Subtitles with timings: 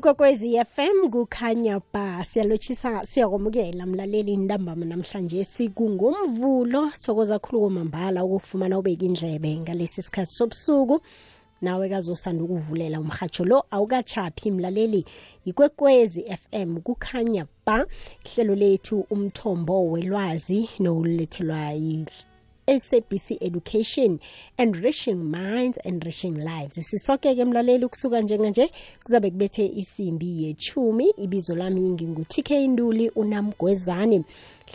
[0.00, 9.04] ikwekwezi FM kukhanya ba siyalochisa siyakwamukela mlaleli ntambama namhlanje sikungumvulo sithokoza kakhulu komambala ukufumana ubeka
[9.04, 11.00] indlebe ngalesi sikhathi sobusuku.
[11.60, 15.04] Nawe kazosanda ukuvulela umhatsho lo awukachaphi mlaleli
[15.44, 17.86] ikwekwezi FM kukhanya ba.
[18.24, 21.72] Ihlelo lethu umthombo welwazi nolethelwa
[22.66, 24.18] SABC Education
[24.58, 26.74] Enriching Minds Enriching Lives.
[26.90, 28.70] Sisoke ke mlaleli kusuka njenganje
[29.04, 34.24] kuzabe kubethe isimbi yechumi ibizo lami ngingu TK Nduli unamgwezani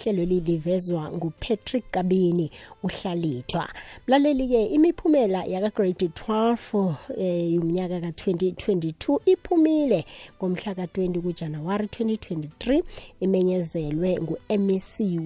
[0.04, 2.52] hlelo lilivezwa ngupatrick kabini
[2.84, 3.70] uhlalithwa.
[4.08, 10.05] Mlaleli-ke imiphumela yaka-grade 12 eh, yomnyaka ka-2022 iphumile.
[10.38, 12.84] Ngomhla ka-20 kujanuwari 2023
[13.20, 14.84] imenyezelwe ngu-mec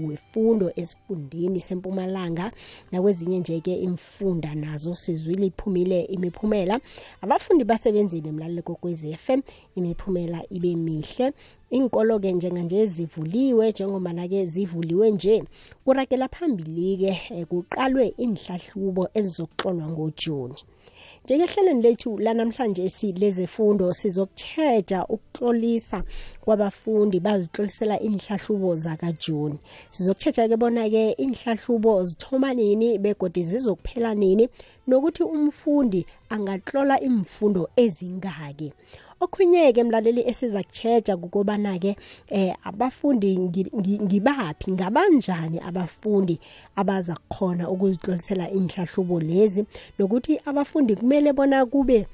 [0.08, 2.52] wefundo esifundeni sempumalanga.
[2.92, 6.80] Nakwezinye nje-ke imfunda nazo sizwile iphumile imiphumela.
[7.22, 9.42] Abafundi basebenzile mlaleli kokwezi FM
[9.76, 11.34] imiphumela ibe mihle.
[11.70, 15.44] Inkolo-ke njenganje zivuliwe njengobana-ke zivuliwe nje.
[15.86, 20.56] Kurakela phambili-ke kuqalwe inhlahlubo ezizokuxolwa ngojuni.
[21.26, 26.04] Njengehlelweni lethu lanamhlanje silezefundo sizokutsheda ukuxolisa
[26.42, 29.58] kwabafundi bazixolisela inhlahlubo zakajuni.
[29.90, 34.50] Sizokutshetsha-ke bona-ke inhlahlubo zithoma nini begodi zizokuphela nini
[34.88, 38.74] nokuthi umfundi angatlola imfundo ezingaki.
[39.20, 41.96] Okhunye-ke mlaleli esiza kutsheja kukobana-ke
[42.28, 43.40] eh abafundi
[44.06, 44.72] ngibaphi?
[44.72, 46.40] Ngabanjani abafundi
[46.76, 49.66] abaza khona ukuzihlolisela inhlahlubo lezi?
[50.00, 52.08] Nokuthi abafundi kumele bona kube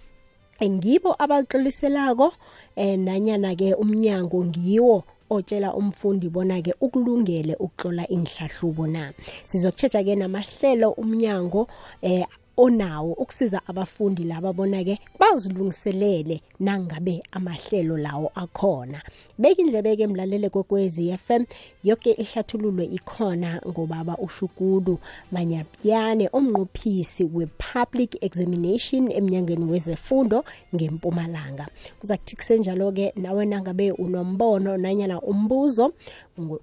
[0.64, 2.34] ngibo abaxoliselako
[2.76, 9.14] eh nanyana-ke umnyango ngiwo otshela umfundi bona-ke ukulungele ukutlola inhlahlubo na?
[9.46, 11.68] Sizokutshetsha-ke namahlelo umnyango
[12.02, 12.26] eh
[12.58, 19.02] onawo ukusiza abafundi laba bona-ke bazilungiselele nangabe amahlelo lawo akhona.
[19.38, 21.44] Beka indlebe-ke mlalele kokwezi FM
[21.84, 25.00] yoke ihlathululwe ikhona ngobaba ushukulu
[25.32, 30.44] manyapyane omnquphisi we-public examination emnyangeni wezefundo
[30.76, 31.68] ngempumalanga.
[32.00, 35.94] Kuza kuthi kusenjalo-ke nawe nangabe unombono nanyana umbuzo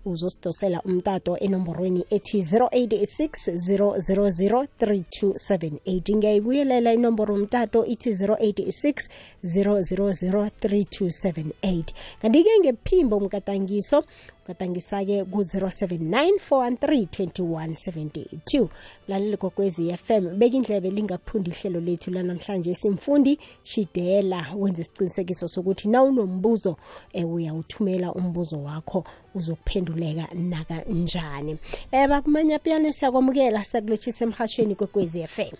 [0.04, 9.08] uzosidosela umtato enomborweni ethi 086 000 3278 ngiyayibuyelela inomboro umtato ithi 086
[9.44, 11.84] 000 3278
[12.22, 14.04] kanti-ke ngephimbo mkatangiso
[14.44, 18.68] ukatangisa-ke ku-079 413
[19.08, 22.74] mlaleli kokwezi FM beka indlebe lingaphundi ihlelo lethu lanamhlanje.
[22.74, 26.76] Simfundi shidela wenze isiqinisekiso sokuthi na unombuzo
[27.12, 31.58] eh, uyawuthumela umbuzo wakho uzokuphenduleka nakanjani.
[31.92, 35.56] Um babumanyapiyane siyakwamukela siyakulotshisa emhashweni kokwezi FM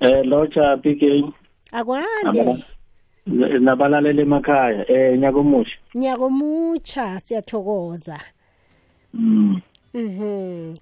[0.00, 1.32] eh locha PK
[1.72, 2.64] akwande.
[3.26, 5.76] Nabalaleli emakhaya eh nyaka omusha.
[5.94, 8.20] Nyaka omutsha siyathokoza.
[9.14, 9.60] Mm.
[9.94, 10.74] Mhm.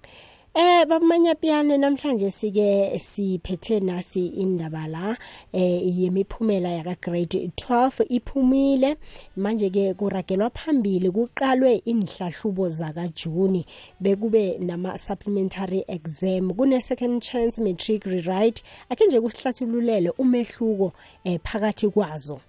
[0.55, 5.17] Eh babamanyapiyane namhlanje sike siphethe nasi indaba la
[5.51, 8.97] eh yemiphumela yaka grade 12 iphumile.
[9.35, 13.65] Manje ke kuragelwa phambili kuqalwe inhlahlubo zaka June
[13.99, 16.53] bekube nama supplementary exam.
[16.53, 20.93] Kune second chance matric rewrite ake nje kusihlathululele umehluko
[21.23, 22.39] eh phakathi kwazo.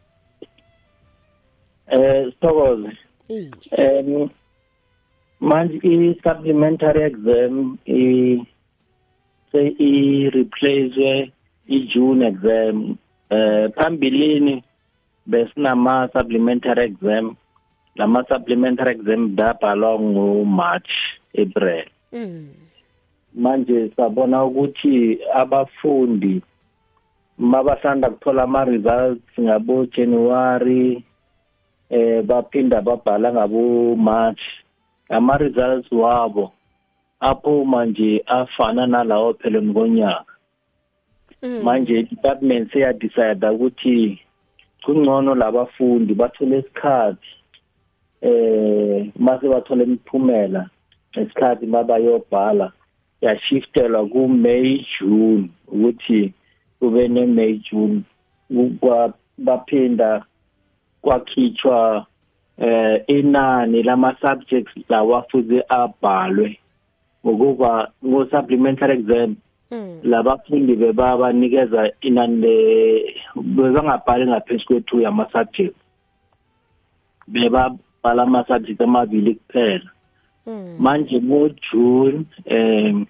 [1.89, 2.93] Eh sithokoze.
[3.29, 4.29] Eh
[5.49, 8.05] manje i-supplementary exam i
[9.53, 11.31] se i-replace
[11.77, 12.77] i-june exam.
[13.31, 14.57] Eh phambilini
[15.31, 17.37] besinama supplementary exam.
[17.97, 20.93] Lama supplementary exam dabhalwa ngo-march
[21.43, 21.87] april.
[22.13, 22.65] Mm
[23.35, 26.43] manje sabona ukuthi abafundi
[27.39, 31.05] mabasanda kuthola ama-results ngabo January
[31.91, 34.43] eh baphinda babhala ngabo March
[35.09, 36.53] ama-results wabo
[37.21, 40.33] aphuma nje afana nalawo pheleni konyaka
[41.43, 41.63] mm.
[41.63, 44.19] manje i-department seyadecide ukuthi
[44.85, 47.29] kungcono labafundi bathole isikhathi
[48.21, 50.69] eh mase bathola imiphumela
[51.23, 52.73] isikhathi mabayobhala
[53.21, 56.33] yashiftelwa ku-May June ukuthi
[56.79, 58.03] kube ne-May June
[59.39, 60.25] baphinda
[61.03, 62.07] kwakhitshwa
[62.59, 66.59] eh inani lama subjects lawa futhi abhalwe
[67.27, 69.37] ngokuba ngo supplementary exam
[69.71, 69.99] mm.
[70.03, 72.57] labafundi bebabanikeza inani le
[73.35, 75.81] bebangabhali ngaphezu kwethu yama subjects
[77.29, 79.91] bebabhala ama subjects amabili kuphela
[80.47, 80.77] mm.
[80.79, 83.07] manje ngo June em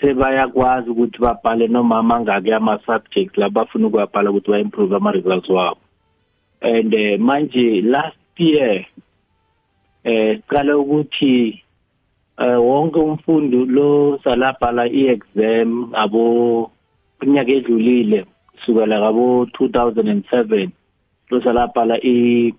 [0.00, 5.80] sebayakwazi ukuthi babhale noma mangaki ama subjects labafuna ukuwabhala ukuthi ba improve ama results wabo
[6.60, 8.86] and uh, manje last year
[10.04, 11.62] eh qala ukuthi
[12.38, 16.70] eh wonke umfundi lo salabhala iexam abo
[17.18, 20.68] kunyaka edlulile kusukela kabo 2007
[21.30, 22.54] lo salabhala i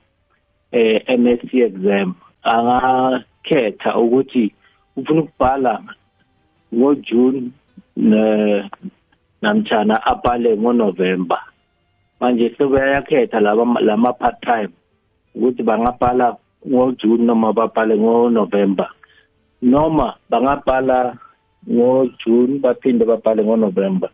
[0.72, 2.16] eh MSc exam.
[2.44, 4.54] Angakhetha ukuthi
[4.96, 5.84] ufuna ukubhala
[6.74, 7.51] ngoJune
[9.42, 11.42] namtjana abhale ngoNovember.
[12.19, 14.71] Manje sebeyakhetha laba lama part time
[15.36, 16.38] ukuthi bangabhala
[16.68, 18.89] ngoJune noma babhale ngoNovember.
[19.62, 21.18] Noma bangabhala
[21.69, 24.10] ngoJune baphinde babhale ngoNovember.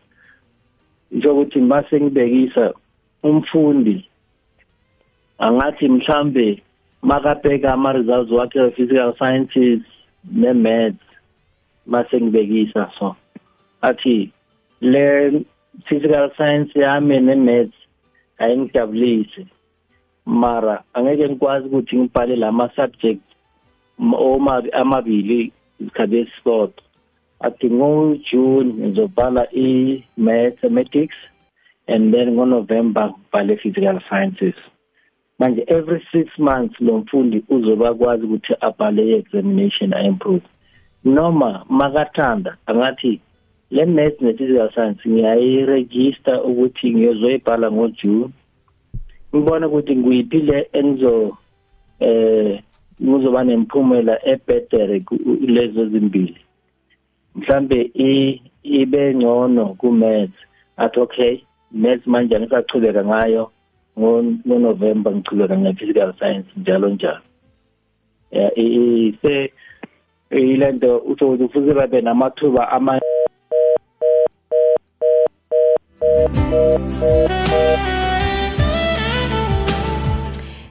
[1.10, 2.74] Isho ukuthi mase ngibekisa
[3.22, 4.08] umfundi
[5.38, 6.62] angathi mhlambe
[7.02, 9.82] makabheka ama results wakhe physical sciences
[10.32, 11.06] ne maths
[11.86, 13.16] mase ngibekisa so
[13.82, 14.32] athi
[14.80, 15.44] le
[15.86, 17.85] physical science yami ne maths
[18.38, 19.46] ayingijabulisi
[20.26, 23.22] mara angeke ngikwazi ukuthi ngibhale lama subject
[24.18, 26.82] oma amabili isikhathi esisodwa.
[27.40, 31.16] Athi ngo-june ngizobhala i-mathematics
[31.86, 34.54] and then ngo-november ngibhale physical sciences.
[35.38, 40.46] Manje every six months lo mfundi uzoba kwazi ukuthi abhale i-examination a-improve
[41.04, 43.20] noma makathanda angathi
[43.70, 48.30] le maths ne-physical science ngiyayiregister ukuthi ngiyozoyibhala ngo-june.
[49.34, 51.36] Ngibona ukuthi nguyiphi le engizo
[52.00, 52.62] eh
[52.98, 55.04] kuzoba nemphumela ebhedere
[55.40, 56.40] lezo zimbili.
[57.34, 57.90] Mhlambe
[58.62, 60.38] ibe ngcono ku-maths
[60.76, 61.40] athi okay
[61.72, 63.50] maths manje angisachubeka ngayo
[63.98, 67.24] ngo-november ngichubeka nge-physical science njalo njalo.
[68.30, 68.50] Ya
[69.22, 69.52] se
[70.30, 73.00] ile nto uthi ufuze babe namathuba ama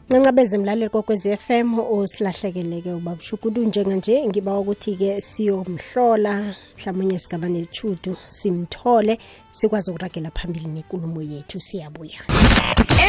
[0.10, 4.25] Ncancabeze mlaleli kokwezi FM usilahlekeleke ubabushukudu njenganje.
[4.28, 9.18] Ngiba ukuthi ke siyomhlola mhlawumnye sigaba nethudu simthole
[9.52, 11.62] sikwazi ukuragela phambili nenkulumo yethu.
[11.62, 12.19] Siyabuya.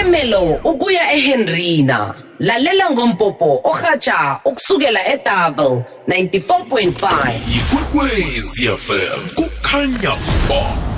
[0.00, 2.14] Emelo ukuya eHenrina.
[2.38, 10.14] Lalela ngompopo ohatsha ukusukela eDouble 94.5 ikwekwezi fm kukhanya
[10.48, 10.95] ba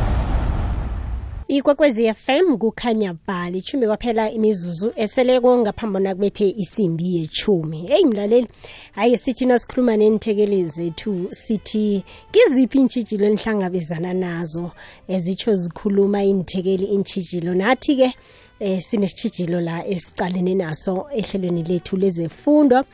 [1.48, 8.48] ikwekwezi FM kukhanya bhali ichumi kwaphela imizuzu eseleko ngaphambana kubethe isimbi yechumi hey mlaleli
[8.92, 14.70] hayi sithi nasikhuluma nenithekeli zethu sithi ngiziphi intshijilo enihlangabezana nazo
[15.08, 18.14] ezitsho zikhuluma inithekeli intshijilo nathi-ke
[18.60, 22.84] eh sinesitshijilo la esicalene naso ehlelweni lethu lezefundo.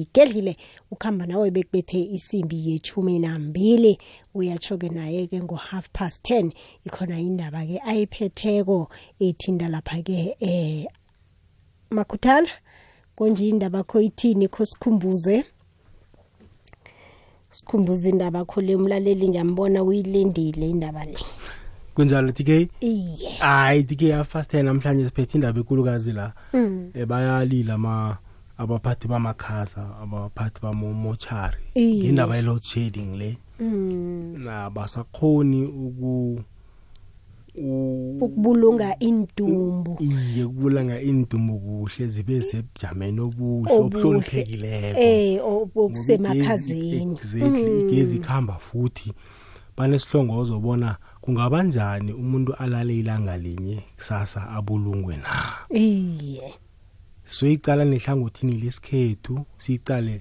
[0.00, 0.56] sizigedlile
[0.90, 3.98] ukuhamba nawe bekubethe isimbi yechumi nambili.
[4.34, 6.52] Uyatsho-ke naye-ke ngo-half past 10
[6.86, 8.88] ikhona indaba-ke ayiphetheko
[9.20, 10.86] ethinda lapha-ke eh
[11.90, 12.48] makhuthala
[13.16, 15.44] konje indaba kho ithini kho sikhumbuze?
[17.50, 21.18] Sikhumbuza indaba khole umlaleli ngiyambona uyilindile indaba le.
[21.94, 22.48] Kunjalo tk
[22.80, 23.28] iye.
[23.38, 26.32] Hayi tk ya-fast ten namhlanje siphethe indaba enkulukazi la.
[26.52, 26.92] Mm.
[26.94, 28.18] um bayalila ama
[28.62, 33.38] abaphathi bamakhaza abaphathi bamomochari ngendaba ye-load shedding le.
[33.60, 34.34] Mm.
[34.44, 36.40] nabasakhoni uku
[38.20, 39.98] ukubulunga indumbu.
[40.00, 45.00] Iye kubulanga indumbu kuhle zibe sebujameni obuhle obuhloniphekileko.
[45.00, 49.12] Eh obusemakhazeni exactly igezi ikhamba futhi
[49.76, 55.52] banesihlongozo bona kungaba njani umuntu alale ilanga linye kusasa abulungwe na?
[55.70, 56.52] Iye.
[57.36, 60.14] Soyiqala nehlangothini lesikhethu siyiqale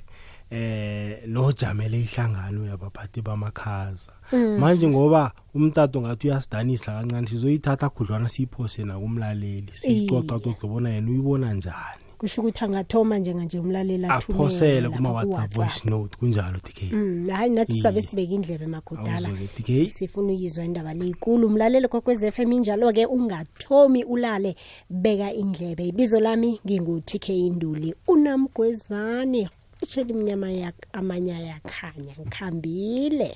[0.52, 4.14] eh nojamele ihlangano yabaphathi bamakhaza.
[4.60, 11.54] Manje ngoba umtato ngathi uyasidanisa kancane sizoyithatha khudlwana siyiphose nakumlaleli siyicoca coca bona yena uyibona
[11.54, 12.09] njani?
[12.20, 17.74] Kusho ukuthi angathoma njenganje umlaleli aphosele athumele kuma-whatsapp voice note kunjalo tk Mm, hayi nathi
[17.74, 17.82] Iye.
[17.84, 19.28] sabe sibeka indlebe makudala.
[19.28, 19.90] Awuzwe-ke, DK.
[19.90, 24.56] sifuna uyizwa indaba leyikulu umlaleli kokwez f m injalo-ke ungathomi ulale
[24.90, 25.88] beka indlebe.
[25.88, 27.96] Ibizo lami ngingu-t k induli.
[28.08, 29.50] Unamgwezane
[29.82, 33.36] itshela imnyama yak- amanye ayakhanya ngikhambile.